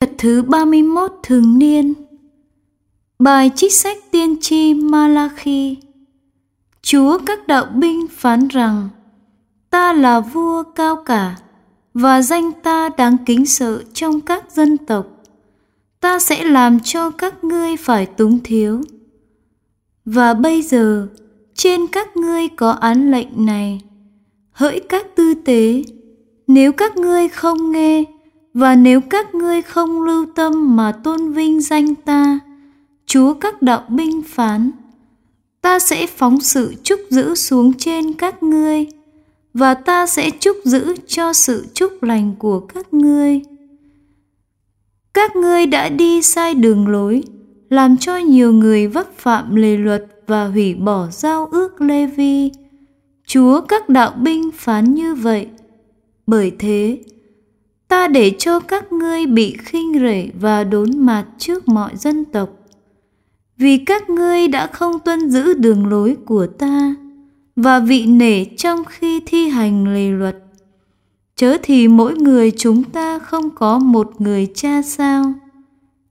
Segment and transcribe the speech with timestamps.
[0.00, 1.94] Tập thứ 31 thường niên.
[3.18, 5.76] Bài trích sách tiên tri Malachi
[6.82, 8.88] Chúa các đạo binh phán rằng,
[9.70, 11.36] Ta là vua cao cả
[11.94, 15.06] Và danh ta đáng kính sợ trong các dân tộc.
[16.00, 18.82] Ta sẽ làm cho các ngươi phải túng thiếu.
[20.04, 21.08] Và bây giờ,
[21.54, 23.80] trên các ngươi có án lệnh này.
[24.52, 25.82] Hỡi các tư tế,
[26.46, 28.04] Nếu các ngươi không nghe
[28.54, 32.38] và nếu các ngươi không lưu tâm mà tôn vinh danh ta,
[33.06, 34.70] Chúa các đạo binh phán,
[35.60, 38.86] ta sẽ phóng sự chúc giữ xuống trên các ngươi,
[39.54, 43.40] và ta sẽ chúc giữ cho sự chúc lành của các ngươi.
[45.14, 47.22] Các ngươi đã đi sai đường lối,
[47.70, 52.50] làm cho nhiều người vấp phạm lề luật và hủy bỏ giao ước Lê Vi.
[53.26, 55.46] Chúa các đạo binh phán như vậy.
[56.26, 56.98] Bởi thế,
[57.90, 62.48] ta để cho các ngươi bị khinh rể và đốn mặt trước mọi dân tộc.
[63.56, 66.94] Vì các ngươi đã không tuân giữ đường lối của ta
[67.56, 70.36] và vị nể trong khi thi hành lề luật,
[71.36, 75.32] chớ thì mỗi người chúng ta không có một người cha sao?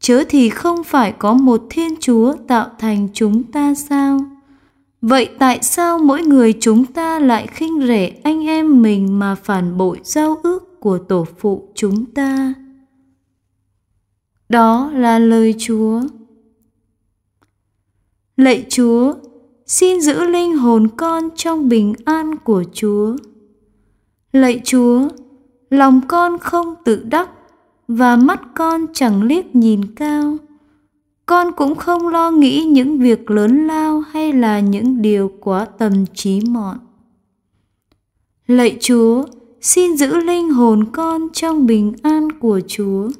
[0.00, 4.20] Chớ thì không phải có một thiên chúa tạo thành chúng ta sao?
[5.02, 9.76] Vậy tại sao mỗi người chúng ta lại khinh rể anh em mình mà phản
[9.76, 10.69] bội giao ước?
[10.80, 12.54] Của tổ phụ chúng ta.
[14.48, 16.00] Đó là lời Chúa.
[18.36, 19.14] Lạy Chúa,
[19.66, 23.16] xin giữ linh hồn con trong bình an của Chúa.
[24.32, 25.08] Lạy Chúa,
[25.70, 27.30] lòng con không tự đắc
[27.88, 30.36] và mắt con chẳng liếc nhìn cao.
[31.26, 36.06] Con cũng không lo nghĩ những việc lớn lao hay là những điều quá tầm
[36.14, 36.78] trí mọn.
[38.46, 39.24] Lạy Chúa,
[39.60, 43.10] xin giữ linh hồn con trong bình an của Chúa.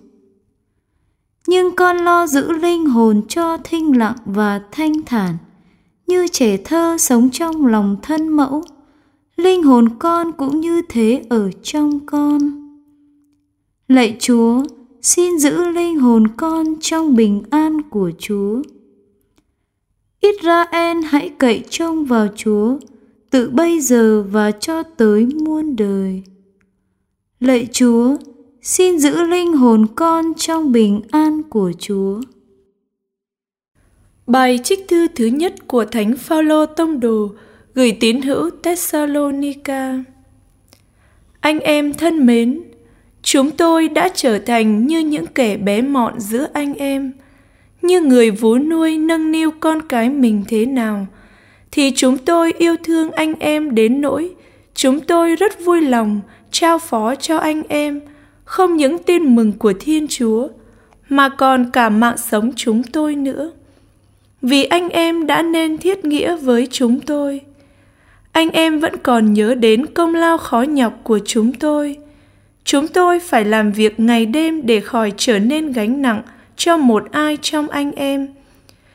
[1.46, 5.36] Nhưng con lo giữ linh hồn cho thinh lặng và thanh thản,
[6.06, 8.62] như trẻ thơ sống trong lòng thân mẫu,
[9.36, 12.38] linh hồn con cũng như thế ở trong con.
[13.88, 14.64] Lạy Chúa,
[15.02, 18.62] xin giữ linh hồn con trong bình an của Chúa.
[20.20, 22.76] Israel hãy cậy trông vào Chúa,
[23.30, 26.22] từ bây giờ và cho tới muôn đời.
[27.40, 28.16] Lạy Chúa,
[28.62, 32.20] xin giữ linh hồn con trong bình an của Chúa.
[34.26, 37.30] Bài trích thư thứ nhất của Thánh Phaolô tông đồ
[37.74, 40.04] gửi tín hữu Thessalonica.
[41.40, 42.60] Anh em thân mến,
[43.22, 47.12] chúng tôi đã trở thành như những kẻ bé mọn giữa anh em,
[47.82, 51.06] như người vú nuôi nâng niu con cái mình thế nào–
[51.72, 54.34] thì chúng tôi yêu thương anh em đến nỗi
[54.74, 56.20] chúng tôi rất vui lòng
[56.50, 58.00] trao phó cho anh em,
[58.44, 60.48] không những tin mừng của Thiên Chúa,
[61.08, 63.50] mà còn cả mạng sống chúng tôi nữa.
[64.42, 67.40] Vì anh em đã nên thiết nghĩa với chúng tôi.
[68.32, 71.96] Anh em vẫn còn nhớ đến công lao khó nhọc của chúng tôi.
[72.64, 76.22] Chúng tôi phải làm việc ngày đêm để khỏi trở nên gánh nặng
[76.56, 78.28] cho một ai trong anh em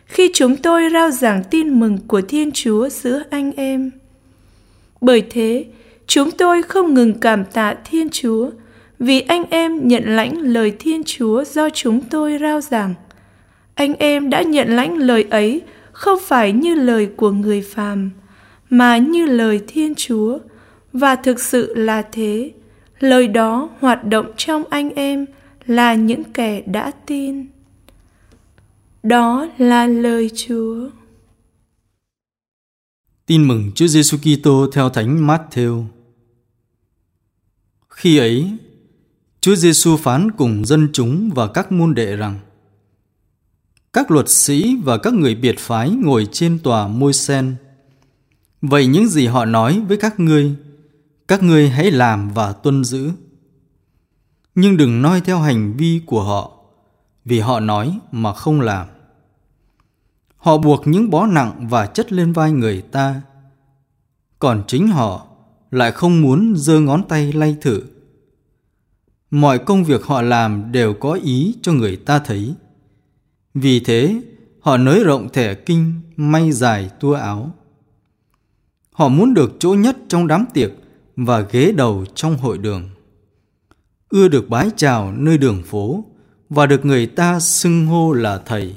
[0.06, 3.92] khi chúng tôi rao giảng tin mừng của Thiên Chúa giữa anh em.
[5.02, 5.66] Bởi thế,
[6.08, 8.50] chúng tôi không ngừng cảm tạ Thiên Chúa
[9.00, 12.94] vì anh em nhận lãnh lời Thiên Chúa do chúng tôi rao giảng.
[13.76, 15.62] Anh em đã nhận lãnh lời ấy
[15.92, 18.12] không phải như lời của người phàm,
[18.70, 20.40] mà như lời Thiên Chúa,
[20.94, 22.52] và thực sự là thế.
[23.00, 25.26] Lời đó hoạt động trong anh em
[25.66, 27.46] là những kẻ đã tin.
[29.06, 30.90] Đó là lời Chúa.
[33.26, 35.86] Tin mừng Chúa Giêsu Kitô theo Thánh Matthew.
[37.90, 38.52] Khi ấy,
[39.42, 42.40] Chúa Giêsu phán cùng dân chúng và các môn đệ rằng:
[43.94, 47.56] Các luật sĩ và các người biệt phái ngồi trên tòa môi sen.
[48.62, 50.56] Vậy những gì họ nói với các ngươi,
[51.28, 53.12] các ngươi hãy làm và tuân giữ.
[54.56, 56.52] Nhưng đừng noi theo hành vi của họ,
[57.26, 58.88] vì họ nói mà không làm.
[60.46, 63.22] Họ buộc những bó nặng và chất lên vai người ta.
[64.40, 65.28] Còn chính họ
[65.72, 67.82] lại không muốn giơ ngón tay lay thử.
[69.32, 72.54] Mọi công việc họ làm đều có ý cho người ta thấy.
[73.54, 74.22] Vì thế,
[74.62, 77.52] họ nới rộng thẻ kinh, may dài tua áo.
[78.92, 80.72] Họ muốn được chỗ nhất trong đám tiệc
[81.16, 82.90] và ghế đầu trong hội đường.
[84.10, 86.06] Ưa được bái chào nơi đường phố
[86.50, 88.76] và được người ta xưng hô là thầy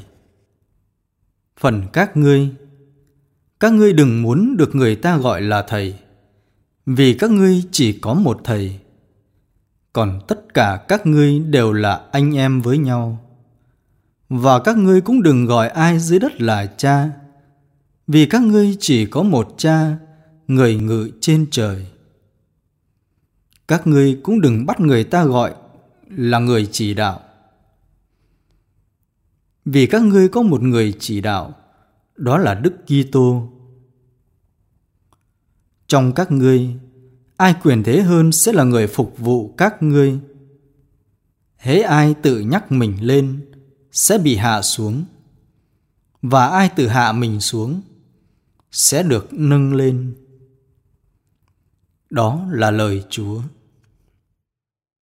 [1.58, 2.48] phần các ngươi
[3.60, 5.94] các ngươi đừng muốn được người ta gọi là thầy
[6.86, 8.80] vì các ngươi chỉ có một thầy
[9.98, 13.24] còn tất cả các ngươi đều là anh em với nhau.
[14.28, 17.10] Và các ngươi cũng đừng gọi ai dưới đất là cha,
[18.06, 19.96] vì các ngươi chỉ có một cha,
[20.48, 21.86] người ngự trên trời.
[23.68, 25.54] Các ngươi cũng đừng bắt người ta gọi
[26.10, 27.20] là người chỉ đạo.
[29.70, 31.54] Vì các ngươi có một người chỉ đạo,
[32.16, 33.52] đó là Đức Kitô.
[35.86, 36.74] Trong các ngươi,
[37.36, 40.18] ai quyền thế hơn sẽ là người phục vụ các ngươi.
[41.56, 43.40] Hễ ai tự nhắc mình lên
[43.92, 45.04] sẽ bị hạ xuống,
[46.22, 47.82] và ai tự hạ mình xuống
[48.70, 50.14] sẽ được nâng lên.
[52.10, 53.40] Đó là lời Chúa.